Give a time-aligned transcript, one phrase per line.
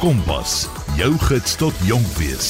[0.00, 0.62] Kompas,
[0.96, 2.46] jou gids tot jonk wees.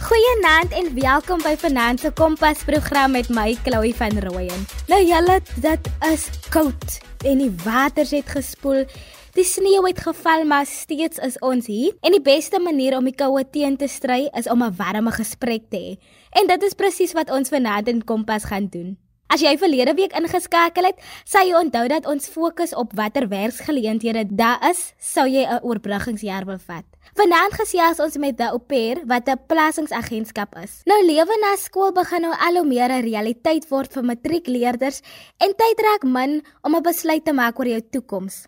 [0.00, 4.62] Goeienaand en welkom by Finansie Kompas program met my Chloe van Rooyen.
[4.88, 6.96] Nou julle, dit is koud
[7.28, 8.86] en die water het gespoel.
[9.36, 11.92] Die sneeu het geval, maar steeds is ons hier.
[12.00, 15.68] En die beste manier om die koue teen te stry is om 'n warme gesprek
[15.68, 15.92] te hê.
[16.40, 18.96] En dit is presies wat ons vanaand in Kompas gaan doen.
[19.28, 24.22] As jy verlede week ingeskakel het, sê jy onthou dat ons fokus op watter werksgeleenthede
[24.32, 26.86] daar is, sou jy 'n oorbruggingsjaar wil vat.
[27.12, 30.80] Vanaand gesels ons met 'n pair wat 'n plasingsagentskap is.
[30.86, 35.02] Nou lewe na skool begin nou al hoe meer 'n realiteit word vir matriekleerders
[35.38, 38.46] en tyd raak min om 'n besluit te maak oor jou toekoms.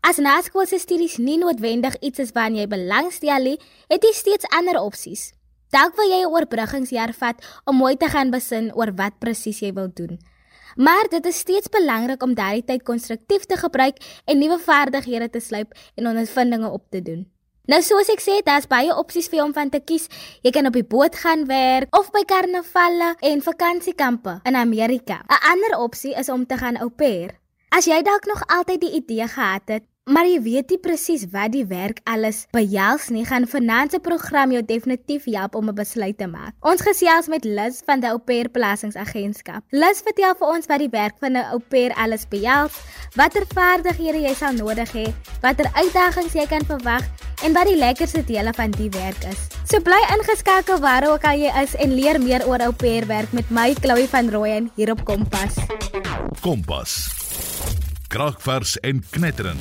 [0.00, 3.58] As naskoolse studies nie noodwendig iets is waaraan jy belangstel nie,
[3.88, 5.32] het jy steeds ander opsies.
[5.72, 9.72] Dalk wil jy 'n oorbruggingsjaar vat om mooi te gaan besin oor wat presies jy
[9.72, 10.18] wil doen.
[10.76, 15.40] Maar dit is steeds belangrik om daardie tyd konstruktief te gebruik en nuwe vaardighede te
[15.40, 17.24] sluip en ondervindinge op te doen.
[17.64, 20.08] Nou soos ek sê, daar's baie opsies vir jou om van te kies.
[20.42, 25.22] Jy kan op die boot gaan werk of by karnavalle en vakansiekampe in Amerika.
[25.24, 27.38] 'n Ander opsie is om te gaan au pair.
[27.70, 31.52] As jy dalk nog altyd die idee gehad het Maar jy weet nie presies wat
[31.54, 33.22] die werk alles behels nie.
[33.22, 36.54] Gaan finansie program jou definitief help om 'n besluit te maak.
[36.60, 39.62] Ons gesels met Liz van die Au Pair Belastingagentskap.
[39.70, 42.72] Liz vertel vir ons wat die werk van 'n au pair alles behels,
[43.14, 47.04] watter vaardighede jy sal nodig hê, watter uitdagings jy kan verwag
[47.44, 49.46] en wat die lekkerste dele van die werk is.
[49.64, 53.32] So bly ingeskakel waar ook al jy is en leer meer oor au pair werk
[53.32, 55.54] met my Chloe van Rooyen hier op Kompas.
[56.40, 57.21] Kompas.
[58.12, 59.60] Kragvers en knetterend.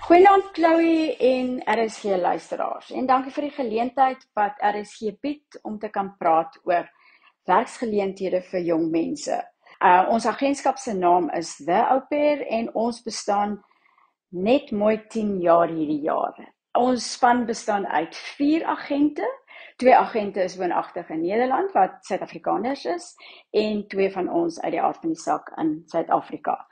[0.00, 2.90] Goeienaand Chloe en RSG luisteraars.
[2.90, 6.84] En dankie vir die geleentheid wat RSG bied om te kan praat oor
[7.48, 9.38] werksgeleenthede vir jong mense.
[9.80, 13.56] Uh ons agentskap se naam is The Au Pair en ons bestaan
[14.28, 16.36] net mooi 10 jaar hierdie jaar.
[16.76, 19.24] Ons span bestaan uit 4 agente.
[19.80, 23.14] Twee agente is woonagtig in Nederland wat Suid-Afrikaners is
[23.50, 26.66] en twee van ons uit die aard van die saak in Suid-Afrika.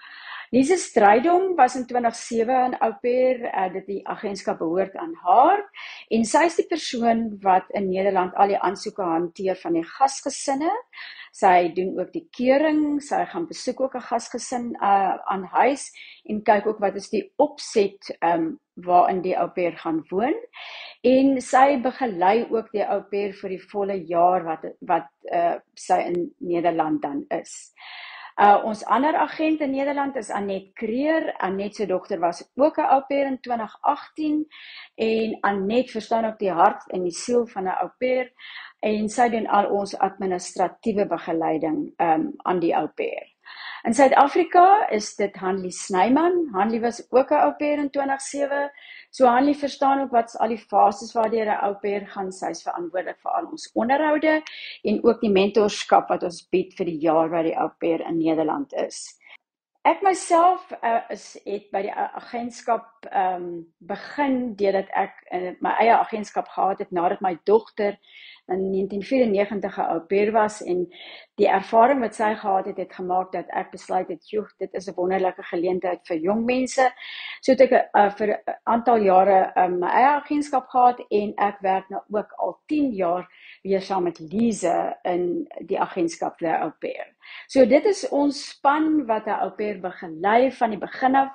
[0.52, 5.64] Lise Strydom was in 2007 in Au Pair, uh, dit die agentskap behoort aan haar
[6.12, 10.74] en sy is die persoon wat in Nederland al die aansoeke hanteer van die gasgesinne.
[11.32, 15.90] Sy doen ook die keuring, sy gaan besoek ook 'n gasgesin uh, aan huis
[16.24, 20.34] en kyk ook wat is die opset um waarin die au pair gaan woon
[21.02, 25.98] en sy begelei ook die au pair vir die volle jaar wat wat uh, sy
[26.10, 27.72] in Nederland dan is.
[28.38, 31.32] Uh ons ander agent in Nederland is Anet Kreer.
[31.42, 34.46] Anet se dogter was ook 'n au pair in 2018
[34.94, 38.32] en Anet verstaan ook die hart en die siel van 'n au pair
[38.80, 43.26] en sy doen al ons administratiewe begeleiding um aan die au pair.
[43.86, 46.48] In Suid-Afrika is dit Hanlie Snyman.
[46.52, 48.70] Hanlie was ook 'n au pair in 2007
[49.10, 52.32] So Hanlie verstaan ook wat's al die fases waardeur 'n au pair gaan.
[52.32, 54.42] Sy's verantwoordelik vir al ons onderhoude
[54.82, 58.18] en ook die mentorskap wat ons bied vir die jaar wat die au pair in
[58.18, 58.98] Nederland is.
[59.88, 63.52] Ek myself uh, is het by die agentskap ehm um,
[63.88, 67.96] begin deurdat ek uh, my eie agentskap gehad het nadat my dogter
[68.52, 70.82] in 1994 'n au pair was en
[71.40, 74.88] die ervaring wat sy gehad het het gemaak dat ek besluit het, "Joe, dit is
[74.88, 76.90] 'n wonderlike geleentheid vir jong mense."
[77.40, 81.60] So het ek uh, vir 'n aantal jare um, my eie agentskap gehad en ek
[81.60, 83.24] werk nou ook al 10 jaar
[83.62, 87.06] weer saam met Lize in die agentskap vir au pair.
[87.48, 91.32] So dit is ons span wat 'n au pair begelei van die begin af.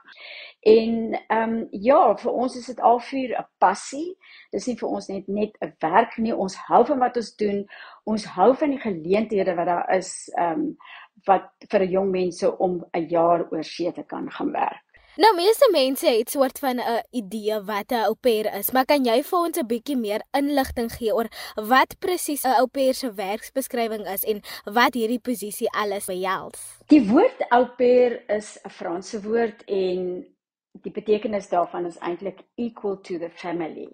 [0.64, 4.18] En ehm um, ja, vir ons is dit al vir 'n passie.
[4.52, 6.34] Dis nie vir ons net net 'n werk nie.
[6.34, 7.66] Ons hou van wat ons doen.
[8.04, 10.78] Ons hou van die geleenthede wat daar is ehm um,
[11.26, 14.93] wat vir jong mense om 'n jaar oor see te kan gaan werk.
[15.14, 19.06] Nou meeste mense het soort van 'n idee wat 'n au pair is, maar kan
[19.06, 23.14] jy vir ons 'n bietjie meer inligting gee oor wat presies 'n au pair se
[23.14, 26.80] werksbeskrywing is en wat hierdie posisie alles behels?
[26.88, 30.26] Die woord au pair is 'n Franse woord en
[30.72, 33.90] die betekenis daarvan is eintlik equal to the family.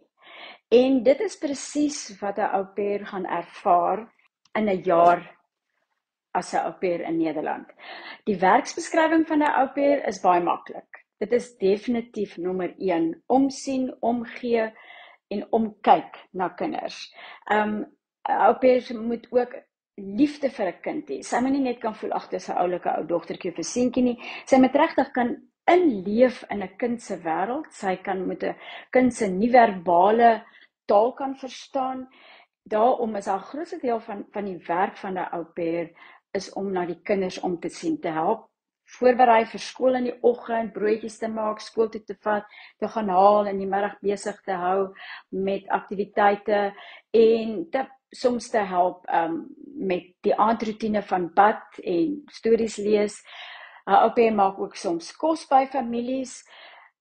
[0.68, 4.14] En dit is presies wat 'n au pair gaan ervaar
[4.54, 5.38] in 'n jaar
[6.32, 7.68] as 'n au pair in Nederland.
[8.24, 10.89] Die werksbeskrywing van 'n au pair is baie maklik
[11.20, 14.70] dit is definitief nommer 1 omsien, omgee
[15.28, 17.02] en omkyk na kinders.
[17.52, 17.84] Um
[18.30, 19.56] ouers moet ook
[19.96, 21.22] liefde vir 'n kind hê.
[21.24, 24.18] Sy moet nie net kan voel ag dis 'n oulike ou dogtertjie of seentjie nie.
[24.46, 25.36] Sy moet regtig kan
[25.68, 27.72] inleef in 'n kind se wêreld.
[27.72, 28.56] Sy kan met 'n
[28.92, 30.44] kind se nie-verbale
[30.86, 32.08] taal kan verstaan.
[32.64, 35.92] Daarom is haar grootste deel van van die werk van 'n pair
[36.32, 38.49] is om na die kinders om te sien, te help
[38.98, 42.46] voorberei vir skool in die oggend, broodjies te maak, skool toe te vat,
[42.80, 44.94] te gaan haal en die middag besig te hou
[45.30, 46.74] met aktiwiteite
[47.14, 49.44] en te soms te help um
[49.80, 53.20] met die aandroetine van bad en stories lees.
[53.86, 56.42] Uh, Oupa maak ook soms kos by families.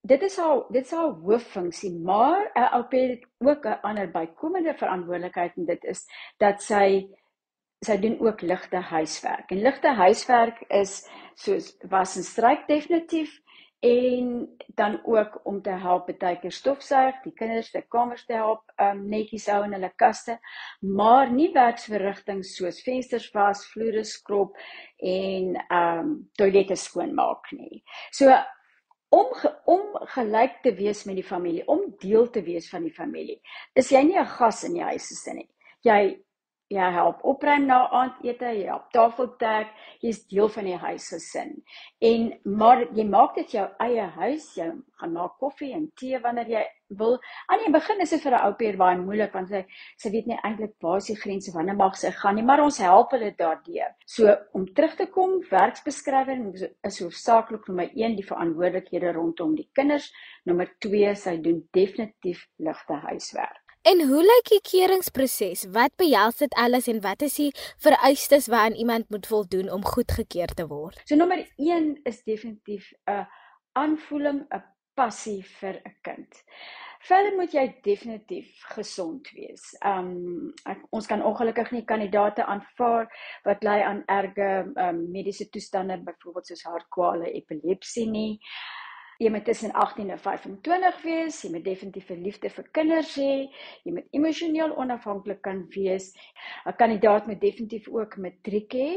[0.01, 4.75] Dit is al dit is al hooffunksie, maar 'n oupa het ook 'n ander bykomende
[4.75, 6.07] verantwoordelikheid en dit is
[6.39, 7.09] dat sy
[7.87, 9.51] sy doen ook ligte huiswerk.
[9.51, 11.03] En ligte huiswerk is
[11.39, 13.39] soos was en stryk definitief
[13.81, 18.65] en dan ook om te help baie keer stofsuig, die kinders se kamers te help
[18.83, 20.41] um netjies hou in hulle kaste,
[20.83, 24.59] maar nie werksverrigtinge soos vensters was, vloere skrob
[24.99, 27.85] en um toilette skoonmaak nie.
[28.11, 28.35] So
[29.15, 29.31] om
[29.71, 33.39] om gelyk te wees met die familie, om deel te wees van die familie.
[33.79, 35.51] Is jy nie 'n gas in die huis gesin nie.
[35.85, 36.19] Jy
[36.69, 39.71] jy help opruim na aandete, jy help tafel dek,
[40.05, 41.55] jy's deel van die huisgesin.
[42.05, 44.69] En maar jy maak dit jou eie huis, jy
[45.01, 46.65] gaan maak koffie en tee wanneer jy
[47.01, 47.17] wil.
[47.49, 49.65] Aan die begin is dit vir 'n ou peer baie moeilik want sy
[49.97, 53.13] sy weet nie eintlik waar die grense wanneer mag sy gaan nie, maar ons help
[53.13, 53.95] hulle daardeur.
[54.07, 56.55] So om terug te kom, werksbeskrywing
[56.85, 60.13] is hoofsaaklik nommer 1 die verantwoordelikhede rondom die kinders,
[60.45, 63.68] nommer 2 sy doen definitief ligte huiswerk.
[63.89, 65.63] En hoe lyk die keuringsproses?
[65.73, 70.53] Wat behels dit alles en wat is die vereistes waaraan iemand moet voldoen om goedgekeur
[70.59, 70.99] te word?
[71.09, 73.25] So nommer 1 is definitief 'n
[73.73, 74.65] aanvoeling, 'n
[74.95, 76.45] passie vir 'n kind.
[77.01, 79.65] Verder moet jy definitief gesond wees.
[79.85, 83.09] Um ek, ons kan ongelukkig nie kandidaate aanvaar
[83.45, 88.41] wat ly aan erge um, mediese toestande byvoorbeeld soos hartkwale, epilepsie nie.
[89.19, 93.49] Jy moet tussen 18 en 25 wees, jy moet definitief 'n liefde vir kinders hê,
[93.85, 96.13] jy moet emosioneel onafhanklik kan wees.
[96.67, 98.93] 'n Kandidaat moet definitief ook matriek hê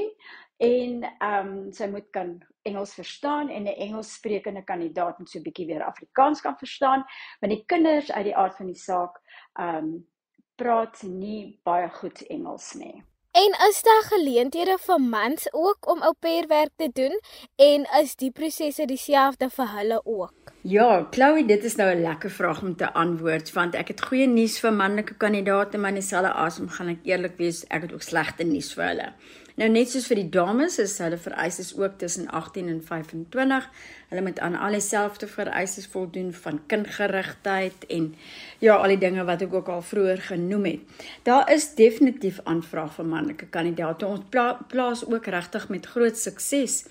[0.61, 5.39] en ehm um, sy moet kan Engels verstaan en 'n Engels sprekende kandidaat moet so
[5.39, 7.05] 'n bietjie weer Afrikaans kan verstaan,
[7.39, 9.21] want die kinders uit die aard van die saak
[9.59, 10.07] ehm um,
[10.55, 13.03] praat nie baie goed Engels nie.
[13.31, 17.13] En is daar geleenthede vir mans ook om au pair werk te doen
[17.55, 20.51] en is die prosesse dieselfde vir hulle ook?
[20.67, 24.27] Ja, Chloe, dit is nou 'n lekker vraag om te antwoord want ek het goeie
[24.27, 28.43] nuus vir manlike kandidaate, maar dieselfde asem gaan ek eerlik wees, ek het ook slegte
[28.43, 29.13] nuus vir hulle.
[29.59, 33.67] Nou net soos vir die dames is hulle vereistes ook tussen 18 en 25.
[34.09, 38.13] Hulle moet aan al dieselfde vereistes voldoen van kindgerigtheid en
[38.59, 41.05] ja, al die dinge wat ek ook al vroeër genoem het.
[41.27, 44.07] Daar is definitief aanvraag vir manlike kandidaate.
[44.07, 46.83] Ons pla plaas ook regtig met groot sukses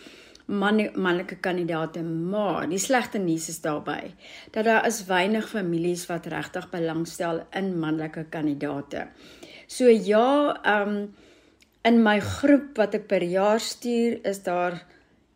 [0.50, 4.14] man manlike kandidaate, maar die slegte nuus is daarbey
[4.50, 9.06] dat daar is weinig families wat regtig belangstel in manlike kandidaate.
[9.66, 11.02] So ja, ehm um,
[11.82, 14.82] in my groep wat ek per jaar stuur, is daar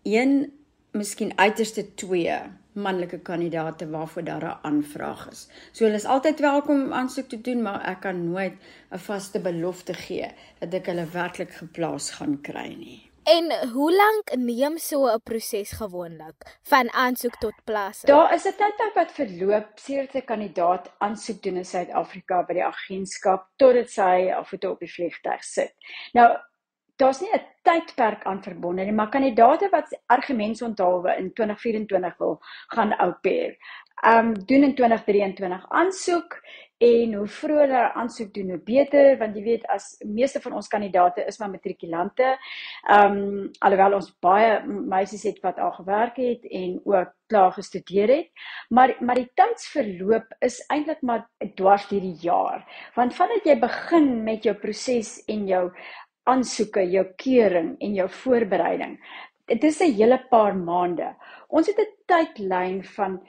[0.04, 0.52] een,
[0.92, 2.36] miskien uiterste 2
[2.74, 5.48] manlike kandidaate waarvoor daar 'n aanvraag is.
[5.72, 8.54] So hulle is altyd welkom om aansoek te doen, maar ek kan nooit
[8.90, 13.10] 'n vaste belofte gee dat ek hulle werklik geplaas gaan kry nie.
[13.24, 18.10] En hoe lank neem so 'n proses gewoonlik van aansoek tot plasing?
[18.12, 22.64] Daar is 'n tydperk wat verloop sedert 'n kandidaat aansoek doen in Suid-Afrika by die
[22.64, 25.74] agentskap totdat sy afvoete op die vliegtuig sit.
[26.12, 26.36] Nou,
[26.96, 32.92] daar's nie 'n tydperk aan verbonde nie, maar kandidaate wat argumentsonthaalwe in 2024 wil gaan
[32.92, 33.56] au pair,
[34.02, 36.40] um doen in 2023 aansoek
[36.78, 40.68] en hoe vroeër hulle aansoek doen hoe beter want jy weet as meeste van ons
[40.68, 42.34] kandidate is maar matrikulante.
[42.90, 48.30] Um alhoewel ons baie meisies het wat al gewerk het en ook klaar gestudeer het,
[48.70, 52.64] maar maar die tydsverloop is eintlik maar dwars deur die jaar.
[52.94, 55.68] Want vandat jy begin met jou proses en jou
[56.28, 58.98] aansoeke, jou keuring en jou voorbereiding,
[59.46, 61.14] dit is 'n hele paar maande.
[61.48, 63.20] Ons het 'n tydlyn van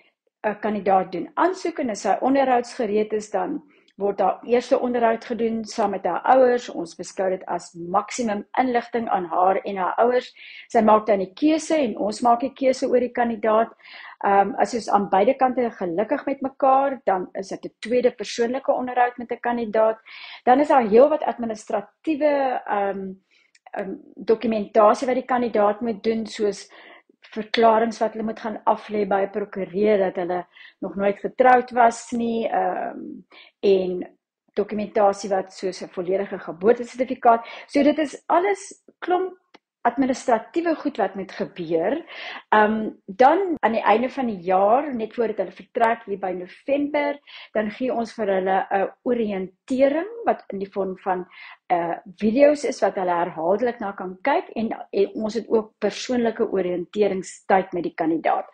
[0.46, 3.62] 'n kandidaat doen aansoek en as hy onderhoudsgereed is dan
[3.96, 6.68] word daar eerste onderhoud gedoen saam met haar ouers.
[6.70, 10.34] Ons beskou dit as maksimum inligting aan haar en haar ouers.
[10.68, 13.72] Sy maak dan 'n keuse en ons maak 'n keuse oor die kandidaat.
[14.25, 18.12] Ehm um, as ons aan beide kante gelukkig met mekaar, dan is dit 'n tweede
[18.12, 19.98] persoonlike onderhoud met 'n kandidaat.
[20.44, 23.24] Dan is daar heelwat administratiewe ehm um,
[23.80, 26.70] um, dokumentasie wat die kandidaat moet doen soos
[27.36, 30.42] verklaringe wat hulle moet gaan aflê by 'n prokureur dat hulle
[30.80, 33.25] nog nooit getroud was nie ehm um,
[33.60, 34.04] en
[34.56, 37.48] dokumentasie wat soos 'n volledige geboortesertifikaat.
[37.68, 39.34] So dit is alles klomp
[39.86, 41.98] administratiewe goed wat moet gebeur.
[42.56, 47.20] Um dan aan die einde van die jaar, net voordat hulle vertrek hier by November,
[47.54, 51.25] dan gee ons vir hulle 'n oriëntering wat in die vorm van
[51.74, 56.51] uh video's is wat hulle herhaaldelik na kan kyk en, en ons het ook persoonlike
[56.51, 58.50] oriënteringstyd met die kandidaat.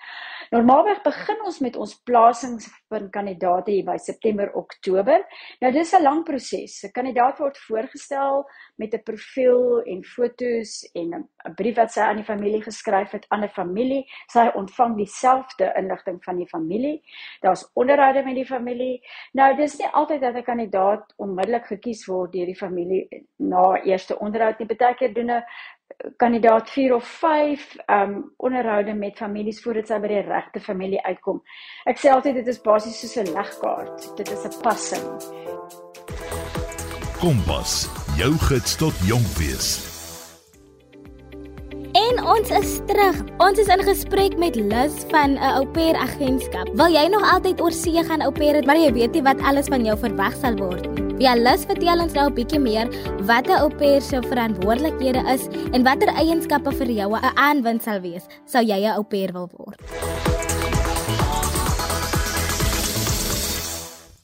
[0.52, 5.22] Normaalweg begin ons met ons plasings van kandidaate hier by September Oktober.
[5.64, 6.84] Nou dis 'n lang proses.
[6.84, 8.44] 'n Kandidaat word voorgestel
[8.76, 13.26] met 'n profiel en fotos en 'n brief wat sy aan die familie geskryf het
[13.30, 14.04] aan 'n familie.
[14.28, 17.02] Sy ontvang dieselfde inligting van die familie.
[17.42, 19.02] Daar's onderhoude met die familie.
[19.34, 24.20] Nou dis nie altyd dat 'n kandidaat onmiddellik gekies word deur die familie na eerste
[24.20, 24.68] onderhoud nie.
[24.68, 25.44] Partykeer doen 'n
[26.18, 31.42] kandidaat 4 of 5 um onderhoude met families voordat sy by die regte familie uitkom.
[31.86, 34.18] Ek sê altyd dit is basies soos 'n legkaart.
[34.18, 35.08] Dit is 'n passing.
[37.22, 39.92] Kompas, jou gids tot jonk wees.
[41.92, 43.18] En ons is terug.
[43.38, 46.68] Ons is in gesprek met Lis van 'n au pair agentskap.
[46.74, 49.68] Wil jy nog altyd oor see gaan au pair, maar jy weet nie wat alles
[49.68, 51.01] van jou verwag sal word nie.
[51.22, 52.88] Ja, Lis vertel ons nou 'n bietjie meer
[53.30, 58.02] wat 'n au pair se verantwoordelikhede is en watter eienskappe vir jou 'n aanwinst sal
[58.02, 59.78] wees sou jy 'n au pair wil word.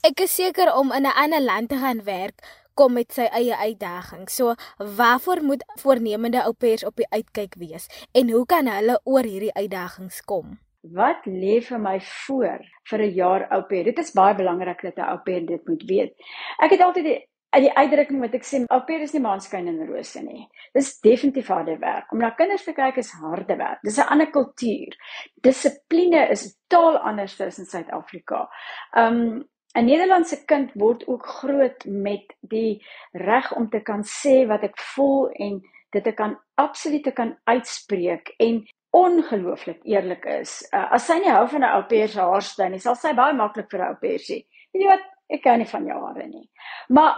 [0.01, 2.42] Ek is seker om in 'n ander land te gaan werk
[2.74, 4.36] kom met sy eie uitdagings.
[4.36, 9.24] So, waarvoor moet voornemende au pairs op die uitkyk wees en hoe kan hulle oor
[9.24, 10.60] hierdie uitdagings kom?
[10.94, 13.84] Wat lê vir my voor vir 'n jaar au pair?
[13.84, 16.13] Dit is baie belangrik dat 'n au pair dit moet weet.
[16.60, 17.20] Ek het altyd die
[17.58, 20.48] die uitdrukking wat ek sê, au pair is nie maanskyn en rose nie.
[20.74, 22.12] Dis definitief harde werk.
[22.12, 23.79] Om na kinders te kyk is harde werk.
[23.84, 24.94] Dis 'n ander kultuur.
[25.41, 28.50] Dissipline is totaal anders as in Suid-Afrika.
[28.96, 34.63] Um 'n Nederlandse kind word ook groot met die reg om te kan sê wat
[34.63, 38.63] ek voel en dit te kan absoluut te kan uitspreek en
[38.96, 40.62] ongelooflik eerlik is.
[40.74, 43.34] Uh, as sy nie hou van 'n ou pair se haarstyl nie, sal sy baie
[43.34, 44.46] maklik vir 'n ou pair sê.
[44.74, 45.06] Weet jy wat?
[45.29, 46.50] Ek kan nie van jou hare nie.
[46.89, 47.17] Maar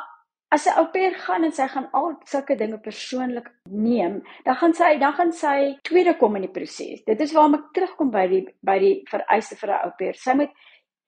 [0.52, 4.74] as 'n ou pair gaan en sy gaan al sulke dinge persoonlik neem, dan gaan
[4.74, 7.04] sy dan gaan sy tweede kom in die proses.
[7.06, 10.14] Dit is waarom ek terugkom by die by die vereiste vir 'n ou pair.
[10.14, 10.52] Sy moet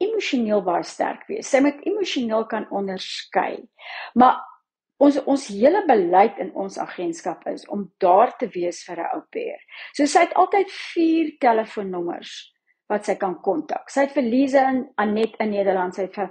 [0.01, 1.49] emosioneel baie sterk wees.
[1.49, 3.67] Sy moet emosioneel kan onderskei.
[4.15, 4.41] Maar
[5.01, 9.21] Ons ons hele beleid in ons agentskap is om daar te wees vir 'n ou
[9.33, 9.59] pair.
[9.93, 12.53] So sy het altyd 4 telefoonnommers
[12.89, 13.89] wat sy kan kontak.
[13.89, 16.29] Sy het vir Lize in Anet in Nederland, sy het vir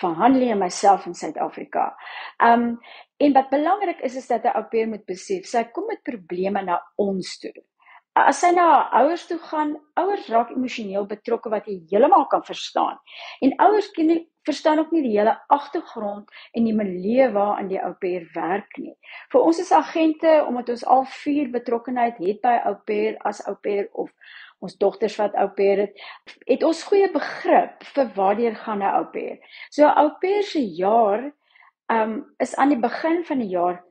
[0.00, 1.96] van Hanlie en myself in Suid-Afrika.
[2.42, 2.78] Um
[3.18, 6.62] en wat belangrik is is dat 'n ou pair moet besef, sy kom met probleme
[6.62, 7.52] na ons toe
[8.26, 12.42] as sy na haar ouers toe gaan, ouers raak emosioneel betrokke wat jy heeltemal kan
[12.46, 12.98] verstaan.
[13.44, 17.80] En ouers ken nie verstaan ook nie die hele agtergrond en die milieu waarin die
[17.84, 18.94] au pair werk nie.
[19.32, 23.56] Vir ons as agente, omdat ons al vier betrokkeheid het by au pair as au
[23.62, 24.12] pair of
[24.64, 26.00] ons dogters wat au pair het,
[26.48, 29.38] het ons goeie begrip vir waartoe gaan 'n au pair.
[29.70, 31.32] So 'n au pair se jaar
[31.90, 33.84] um is aan die begin van die jaar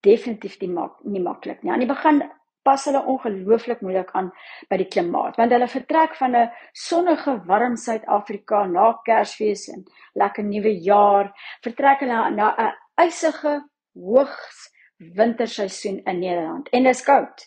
[0.00, 1.72] definitief nie, mak nie maklik nie.
[1.72, 2.22] Aan die begin
[2.66, 4.32] pas hulle ongelooflik moeilik aan
[4.70, 6.50] by die klimaat want hulle vertrek van 'n
[6.86, 11.32] sonnige warm Suid-Afrika na Kersfees en lekker nuwe jaar
[11.64, 12.72] vertrek hulle na 'n
[13.06, 13.60] ysige
[13.94, 14.64] hoogs
[14.98, 17.44] winterseisoen in Nederland en dit is koud.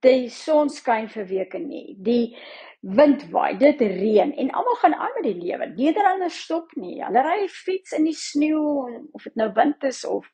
[0.00, 1.96] Die son skyn vir weke nie.
[2.00, 2.36] Die
[2.80, 5.68] wind waai, dit reën en almal gaan aan met die lewe.
[5.76, 7.02] Nederlanders stop nie.
[7.04, 8.62] Hulle ry fiets in die sneeu
[9.12, 10.26] of dit nou wind is of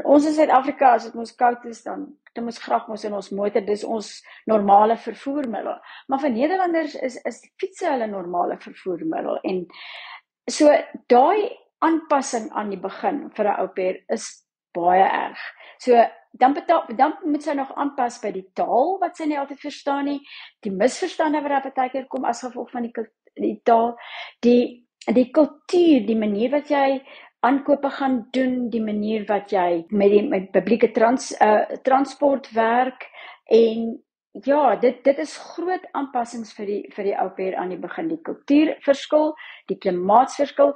[0.00, 3.28] ons in Suid-Afrika as dit mos koud is dan dan moet graag mos in ons
[3.36, 4.06] motor dis ons
[4.48, 5.74] normale vervoermiddel.
[6.08, 9.36] Maar vir Nederlanders is is fietsse hulle normale vervoermiddel.
[9.44, 9.66] En
[10.48, 10.72] so
[11.12, 11.50] daai
[11.84, 14.30] aanpassing aan die begin vir 'n ou pair is
[14.72, 15.40] baie erg.
[15.78, 19.60] So dan betaal, dan moet sy nog aanpas by die taal wat sy nie altyd
[19.60, 20.20] verstaan nie.
[20.64, 22.92] Die misverstande wat daar baie keer kom as gevolg van die
[23.34, 23.96] die taal.
[24.40, 27.02] Die die kultuur die manier wat jy
[27.42, 33.08] aankope gaan doen, die manier wat jy met die met publieke trans uh transport werk
[33.50, 33.98] en
[34.46, 38.08] ja, dit dit is groot aanpassings vir die vir die ou pair aan die begin,
[38.08, 39.34] die kultuurverskil,
[39.68, 40.72] die klimaatsverskil.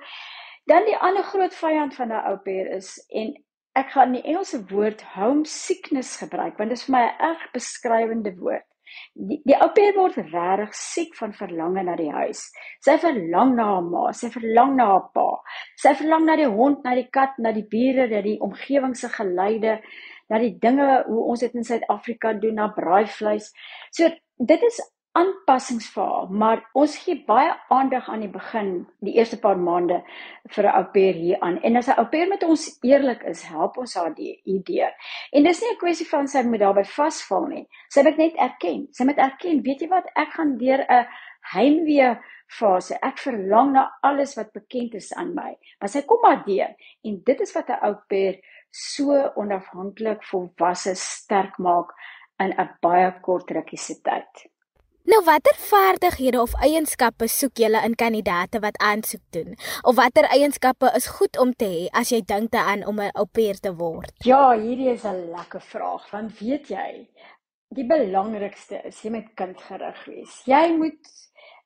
[0.67, 3.35] Dan die ander groot vyand van 'n ou pair is en
[3.77, 8.33] ek gaan die Engelse woord homesickness gebruik want dit is vir my 'n erg beskrywende
[8.41, 8.67] woord
[9.15, 12.43] die, die ou pair word regtig siek van verlange na die huis.
[12.85, 15.29] Sy verlang na haar ma, sy verlang na haar pa.
[15.83, 19.11] Sy verlang na die hond, na die kat, na die bure, na die omgewing se
[19.15, 19.79] geluide,
[20.31, 23.53] na die dinge hoe ons dit in Suid-Afrika doen, na braaivleis.
[23.95, 24.81] So dit is
[25.17, 28.71] aanpassingsfaal, maar ons gee baie aandag aan die begin,
[29.05, 30.03] die eerste paar maande
[30.55, 31.59] vir 'n au pair hier aan.
[31.63, 34.89] En as 'n au pair met ons eerlik is, help ons haar die idee.
[35.33, 37.69] En dis nie 'n kwessie van sy moet daarbey vasval nie.
[37.89, 38.87] Sy moet net erken.
[38.91, 41.07] Sy moet erken, weet jy wat, ek gaan deur 'n
[41.55, 42.99] heimwee fase.
[43.03, 45.57] Ek verlang na alles wat bekend is aan my.
[45.81, 50.95] Maar sy kom maar deur en dit is wat 'n au pair so onafhanklik volwasse
[50.95, 51.93] sterk maak
[52.39, 54.56] in 'n baie kort rukkie se tyd.
[55.07, 59.53] Nou watter vaardighede of eienskappe soek julle in kandidaate wat aansoek doen?
[59.87, 63.27] Of watter eienskappe is goed om te hê as jy dink daaraan om 'n au
[63.39, 64.11] pair te word?
[64.27, 66.11] Ja, hierdie is 'n lekker vraag.
[66.11, 67.07] Want weet jy,
[67.71, 70.43] die belangrikste is jy moet kindgerig wees.
[70.47, 71.07] Jy moet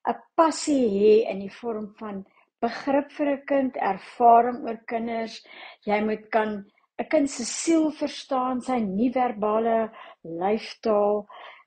[0.06, 2.26] 'n passie hê in die vorm van
[2.60, 5.46] begrip vir 'n kind, ervaring oor kinders.
[5.86, 6.66] Jy moet kan
[6.98, 9.90] 'n kind se siel verstaan, sy nie-verbale
[10.22, 11.26] lyfstaal.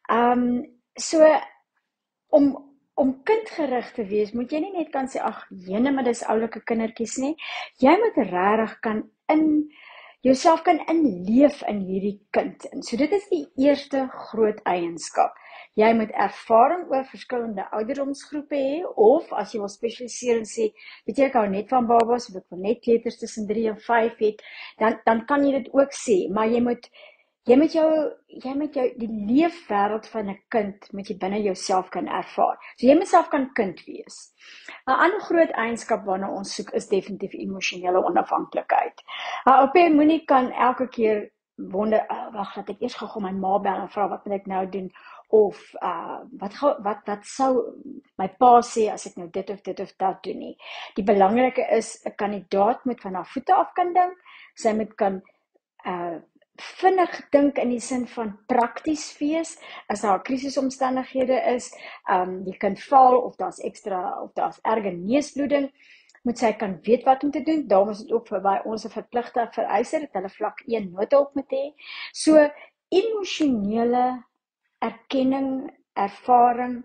[0.10, 0.66] Um,
[0.98, 1.26] so
[2.34, 2.54] om
[2.96, 6.60] om kindgerig te wees, moet jy nie net kan sê ag, jene, maar dis oulike
[6.70, 7.32] kindertjies nie.
[7.82, 9.00] Jy moet regtig kan
[9.34, 9.48] in
[10.24, 12.68] jouself kan inleef in hierdie kind.
[12.72, 15.34] En so dit is die eerste groot eienskap.
[15.76, 20.70] Jy moet ervaring oor verskillende ouderdomsgroepe hê of as jy wil spesialiseer en sê,
[21.08, 23.82] weet jy ek hou net van babas of ek wil net kleuters tussen 3 en
[23.88, 24.46] 5 het,
[24.80, 26.88] dan dan kan jy dit ook sê, maar jy moet
[27.50, 27.88] jy met jou
[28.44, 32.58] jy met jou die leefwêreld van 'n kind moet jy binne jouself kan ervaar.
[32.78, 34.34] So jy moet self kan kind wees.
[34.88, 39.04] 'n Ander groot eienskap waarna ons soek is definitief emosionele onafhanklikheid.
[39.46, 43.58] Op 'n moenie kan elke keer wonder, oh, wag, laat ek eers gou my ma
[43.60, 44.92] bel en vra wat moet ek nou doen
[45.34, 46.54] of uh wat
[46.86, 47.54] wat wat sou
[48.18, 50.58] my pa sê as ek nou dit of dit of dat doen nie.
[50.96, 54.18] Die belangrike is 'n kandidaat moet van haar voete af kan dink.
[54.56, 55.22] Sy moet kan
[55.86, 56.20] uh
[56.62, 59.56] vinnig dink in die sin van prakties wees
[59.90, 61.72] as daar krisisomstandighede is,
[62.10, 65.72] ehm um, jy kan val of daar's ekstra of daar's erge neusbloeding,
[66.24, 67.68] moet sy kan weet wat om te doen.
[67.68, 71.36] Daarom is dit ook vir by ons 'n verpligte vereiste dat hulle vlak 1 noodhulp
[71.36, 71.74] moet hê.
[72.14, 72.50] So
[72.90, 74.24] emosionele
[74.80, 76.84] erkenning, ervaring,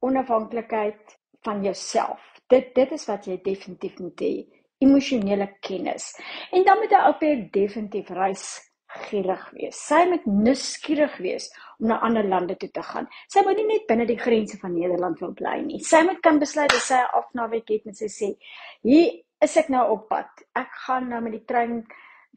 [0.00, 2.20] onafhanklikheid van jouself.
[2.48, 6.16] Dit dit is wat jy definitief moet hê emosionele kennis.
[6.50, 9.78] En dan moet jy op 'n definitief reis gierig wees.
[9.86, 13.08] Sy moet nuuskierig wees om na ander lande toe te gaan.
[13.30, 15.80] Sy moet nie net binne die grense van Nederland wil bly nie.
[15.84, 18.36] Sy moet kan besluit as sy 'n afnaweek het met sy sê,
[18.82, 20.28] "Hier is ek nou op pad.
[20.56, 21.86] Ek gaan nou met die trein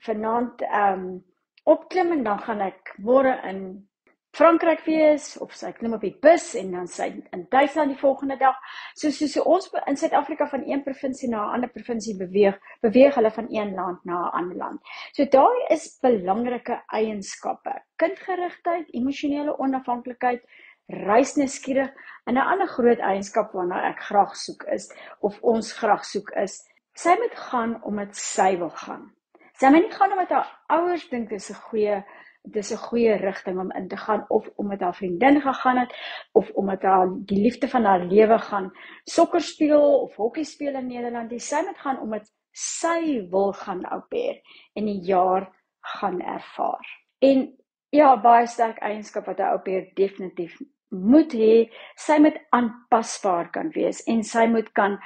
[0.05, 1.23] vanaand ehm um,
[1.65, 3.87] opklim en dan gaan ek môre in
[4.33, 8.33] Frankryk wees of sy klim op die bus en dan sy in Duitsland die volgende
[8.41, 8.55] dag.
[8.97, 13.13] So so so ons in Suid-Afrika van een provinsie na 'n ander provinsie beweeg, beweeg
[13.13, 14.81] hulle van een land na 'n ander land.
[15.11, 17.73] So daai is belangrike eienskappe.
[17.95, 20.41] Kindgerigtheid, emosionele onafhanklikheid,
[20.87, 21.93] reisnuuskierig
[22.25, 26.63] en 'n ander groot eienskap waarna ek graag soek is of ons graag soek is,
[26.95, 29.13] sy moet gaan omdat sy wil gaan.
[29.59, 32.03] Sy moet nie gaan omdat haar ouers dink dit is 'n goeie
[32.43, 35.93] dis 'n goeie rigting om in te gaan of om met haar vriendin gegaan het
[36.31, 38.71] of om met haar die liefde van haar lewe gaan
[39.03, 41.29] sokker speel of hokkie speel in Nederland.
[41.29, 44.41] Dis sy moet gaan omdat sy wil gaan pair
[44.73, 45.51] en 'n jaar
[45.81, 46.85] gaan ervaar.
[47.19, 47.55] En
[47.89, 50.57] ja, baie sterk eienskap wat 'n pair definitief
[50.89, 51.69] moet hê.
[51.95, 54.99] Sy moet aanpasbaar kan wees en sy moet kan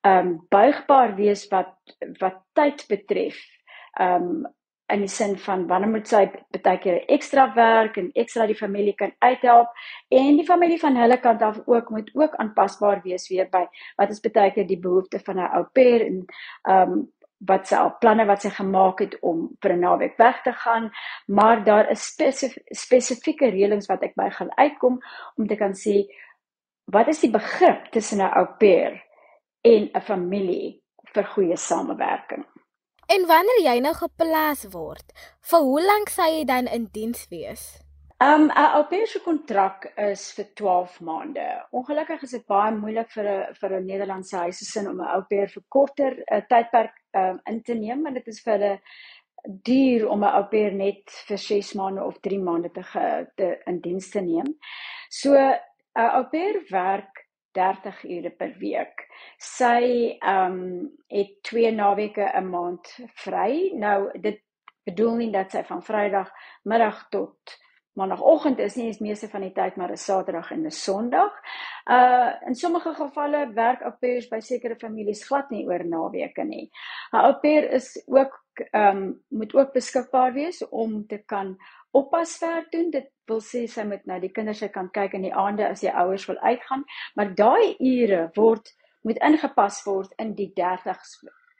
[0.00, 1.76] ehm um, buigbaar wees wat
[2.20, 3.36] wat tyd betref.
[3.98, 4.46] Ehm um,
[4.92, 6.24] in die sin van wanneer moet sy
[6.62, 9.70] baie keer ekstra werk en ekstra die familie kan uithelp
[10.08, 13.64] en die familie van hulle kant af ook moet ook aanpasbaar wees weer by
[14.00, 16.24] wat is baie keer die behoefte van 'n au pair en
[16.68, 17.08] ehm um,
[17.48, 20.90] wat sy al planne wat sy gemaak het om vir 'n naweek weg te gaan
[21.26, 25.00] maar daar is spesif spesifieke reëlings wat ek by gaan uitkom
[25.36, 26.04] om te kan sê
[26.84, 29.02] wat is die begrip tussen 'n au pair
[29.62, 30.82] en 'n familie
[31.14, 32.44] vir goeie samewerking
[33.10, 35.08] En wanneer jy nou geplaas word,
[35.50, 37.62] vir hoe lank sal jy dan in diens wees?
[38.22, 41.46] Um 'n au pair se kontrak is vir 12 maande.
[41.72, 45.48] Ongelukkig is dit baie moeilik vir 'n vir 'n Nederlandse huisgesin om 'n au pair
[45.48, 48.80] vir korter uh, tydperk um in te neem, want dit is vir hulle
[49.64, 53.58] duur om 'n au pair net vir 6 maande of 3 maande te, ge, te
[53.66, 54.54] in diens te neem.
[55.08, 55.58] So 'n
[55.96, 57.19] au pair werk
[57.52, 59.06] 30 ure per week.
[59.38, 63.72] Sy ehm um, het twee naweke 'n maand vry.
[63.74, 64.42] Nou dit
[64.84, 66.30] bedoel nie dat sy van Vrydag
[66.62, 67.58] middag tot
[67.98, 71.32] Maandagoggend is nie eens meeste van die tyd maar 'n Saterdag en 'n Sondag.
[71.90, 76.70] Uh in sommige gevalle werk au pairs by sekere families glad nie oor naweke nie.
[77.12, 81.56] 'n Au pair is ook ehm um, moet ook beskikbaar wees om te kan
[81.90, 82.90] oppaswerk doen.
[82.90, 85.84] Dit wil sê sy moet na die kinders se kan kyk in die aande as
[85.84, 86.84] die ouers wil uitgaan,
[87.16, 88.72] maar daai ure word
[89.02, 90.98] moet ingepas word in die 30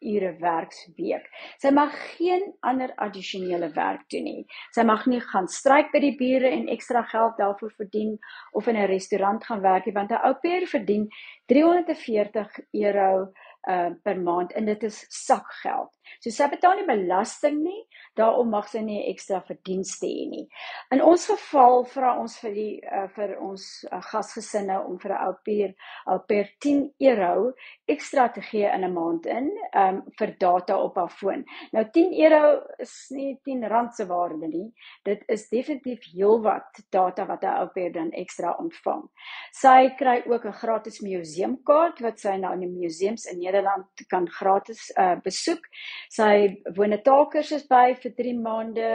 [0.00, 1.26] ure werksweek.
[1.60, 4.44] Sy mag geen ander addisionele werk doen nie.
[4.74, 8.16] Sy mag nie gaan stryk by die bure en ekstra geld daarvoor verdien
[8.56, 11.08] of in 'n restaurant gaan werk nie want 'n ou pair verdien
[11.46, 13.32] 340 euro
[13.68, 15.92] uh per maand en dit is sakgeld.
[16.20, 17.85] So sy betaal nie belasting nie,
[18.18, 20.46] daarom mag sy nie ekstra verdienste hê nie.
[20.92, 25.27] In ons geval vra ons vir die uh, vir ons uh, gasgesinne om vir 'n
[25.29, 25.75] ou pair
[26.07, 27.53] al per 10 euro
[27.88, 31.44] ekstra te gee in 'n maand in um vir data op haar foon.
[31.73, 34.73] Nou 10 euro is nie 10 rand se waarde nie.
[35.05, 39.09] Dit is definitief heelwat data wat 'n ou pair dan ekstra ontvang.
[39.53, 44.29] Sy kry ook 'n gratis museumkaart wat sy nou in die museums in Nederland kan
[44.29, 45.62] gratis uh, besoek.
[46.08, 48.88] Sy woon 'n taalkursus by vir 3 maande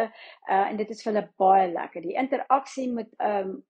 [0.49, 2.01] uh, en dit is vir hulle baie lekker.
[2.01, 3.63] Die interaksie met ehm um,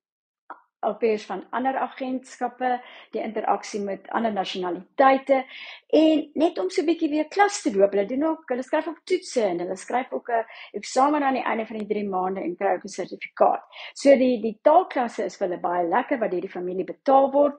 [0.86, 5.44] alpers van ander agentskappe, die interaksie met ander nasionaliteite
[6.00, 7.94] en net om so 'n bietjie weer klas te loop.
[7.94, 11.44] Hulle doen ook, hulle skryf ook toetse en hulle skryf ook 'n eksamen aan die
[11.44, 13.64] einde van die 3 maande en kry ook 'n sertifikaat.
[13.94, 17.56] So die die taalklasse is vir hulle baie lekker wat deur die familie betaal word.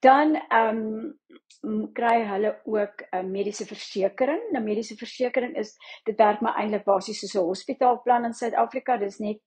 [0.00, 1.14] Dan ehm
[1.62, 4.42] um, kry hulle ook 'n mediese versekering.
[4.50, 8.96] Nou mediese versekering is dit werk maar eintlik basies soos 'n hospitaalplan in Suid-Afrika.
[8.96, 9.40] Dis net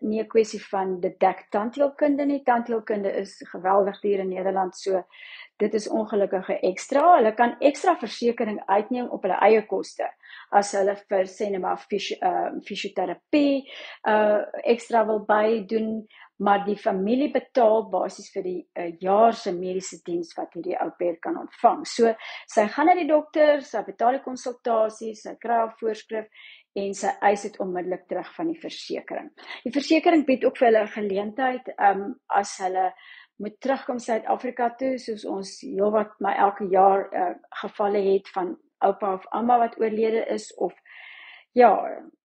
[0.00, 2.42] nie 'n kwessie van dit dek tandheelkunde nie.
[2.42, 5.04] Tandheelkunde is geweldig duur in Nederland, so
[5.56, 7.16] dit is ongelukkige ekstra.
[7.16, 10.08] Hulle kan ekstra versekerings uitneem op hulle eie koste
[10.50, 13.68] as hulle vir sinema uh, fisioterapie
[14.08, 16.06] uh ekstra wil by doen
[16.38, 20.90] maar die familie betaal basies vir die uh, jaar se mediese diens wat hierdie ou
[20.98, 21.84] pair kan ontvang.
[21.86, 22.12] So
[22.46, 26.28] sy gaan na die dokter, sy betaal die konsultasie, sy kry haar voorskrif
[26.78, 29.32] en sy eis dit onmiddellik terug van die versekering.
[29.64, 32.92] Die versekering bied ook vir hulle 'n geleentheid um as hulle
[33.38, 39.14] moet terugkom Suid-Afrika toe soos ons heelwat maar elke jaar uh, gevalle het van oupa
[39.14, 40.74] of ouma wat oorlede is of
[41.52, 41.70] ja,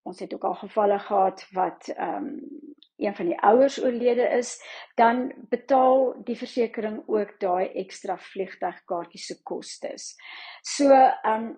[0.04, 4.56] ons het ook al gevalle gehad wat ehm um, een van die ouers oorlede is,
[4.95, 10.13] dan betaal die versekering ook daai ekstra vliegtuigkaartjies se kostes.
[10.62, 10.89] So
[11.25, 11.53] um,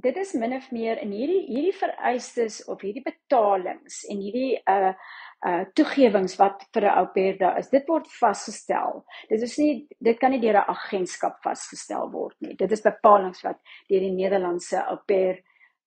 [0.00, 4.94] dit is min of meer in hierdie hierdie vereistes of hierdie betalings en hierdie uh
[5.40, 7.70] uh toegewings wat vir 'n au pair daar is.
[7.72, 9.04] Dit word vasgestel.
[9.28, 12.54] Dit is nie dit kan nie deur 'n agentskap vasgestel word nie.
[12.56, 15.42] Dit is bepalinge wat deur die Nederlandse au pair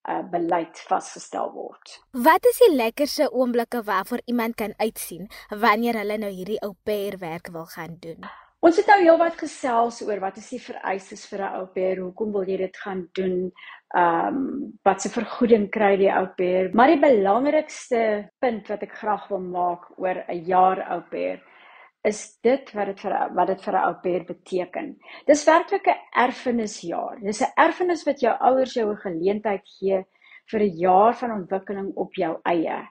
[0.10, 2.00] uh beleid vasgestel word.
[2.12, 7.18] Wat is die lekkerste oomblikke waarvoor iemand kan uitsien wanneer hulle nou hierdie au pair
[7.20, 8.26] werk wil gaan doen?
[8.64, 12.00] Ons het nou heelwat gesels oor wat is die vereistes vir 'n au pair?
[12.00, 13.52] Hoekom wil jy dit gaan doen?
[13.96, 16.70] Ehm um, wat se vergoeding kry die au pair?
[16.74, 21.44] Maar die belangrikste punt wat ek graag wil maak oor 'n jaar au pair
[22.04, 24.88] is dit wat dit vir wat dit vir 'n au pair beteken.
[25.28, 27.20] Dis werklik 'n erfenisjaar.
[27.22, 30.04] Dis 'n erfenis wat jou ouers jou 'n geleentheid gee
[30.52, 32.88] vir 'n jaar van ontwikkeling op jou eie.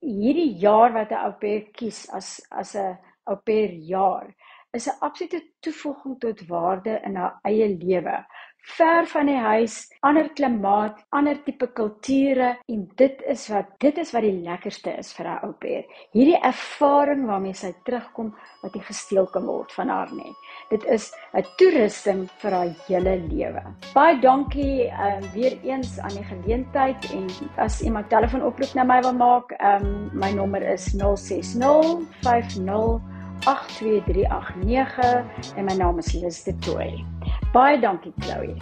[0.00, 4.34] Hierdie jaar wat 'n au pair kies as as 'n au pair jaar
[4.72, 8.24] is 'n absolute toevoeging tot waarde in haar eie lewe.
[8.62, 14.12] Ver van die huis, ander klimaat, ander tipe kulture en dit is wat dit is
[14.14, 15.82] wat die lekkerste is vir haar ou pair.
[16.14, 18.30] Hierdie ervaring waarmee sy terugkom
[18.62, 20.30] wat nie gesteel kan word van haar nie.
[20.70, 23.62] Dit is 'n toerusting vir haar hele lewe.
[23.94, 29.12] Baie dankie um, weer eens aan die geleentheid en as iemand telefoonoproep na my wil
[29.12, 33.02] maak, um, my nommer is 060 50
[33.42, 37.04] 82389 en my naam is Liz de Tooi.
[37.52, 38.54] Baie dankie Chloe.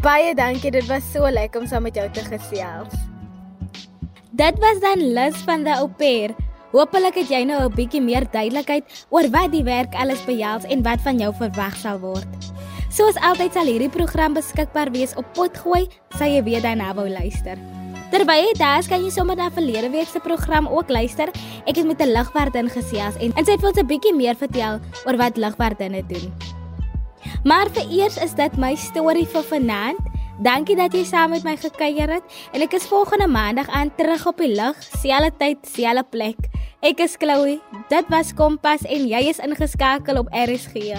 [0.00, 2.94] Baie dankie, dit was so lekker om saam met jou te gesels.
[4.32, 6.32] Dit was dan Liz van die Au Pair.
[6.72, 10.82] Hoopelik het jy nou 'n bietjie meer duidelikheid oor wat die werk alles behels en
[10.82, 12.26] wat van jou verwag sal word.
[12.88, 17.58] Soos altyd sal hierdie program beskikbaar wees op Potgooi, sê jy weer daarna wou luister.
[18.10, 21.28] Terwyl jy daar is, kan jy sommer na verlede week se program ook luister.
[21.66, 24.80] Ek het met 'n ligwerdin gesels en, en sy het ons 'n bietjie meer vertel
[25.06, 26.53] oor wat ligwerdinne doen.
[27.44, 30.12] Maar vir eers is dit my storie vir vanaand.
[30.42, 34.26] Dankie dat jy saam met my gekuier het en ek is volgende maandag aan terug
[34.26, 36.48] op die lug, selfde tyd, selfde plek.
[36.82, 37.60] Ek is Chloe.
[37.88, 40.98] Dit was Kompas en jy is ingeskakel op RSG.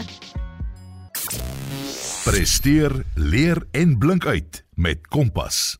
[2.26, 5.78] Presteer, leer en blink uit met Kompas.